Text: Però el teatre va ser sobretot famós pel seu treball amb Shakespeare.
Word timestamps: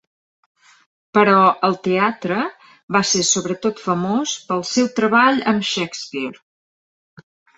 Però 1.17 1.35
el 1.67 1.75
teatre 1.87 2.37
va 2.95 3.01
ser 3.11 3.21
sobretot 3.31 3.83
famós 3.89 4.33
pel 4.49 4.65
seu 4.73 4.89
treball 5.01 5.39
amb 5.53 5.67
Shakespeare. 5.75 6.45